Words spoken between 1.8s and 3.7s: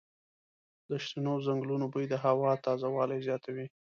بوی د هوا تازه والی زیاتوي.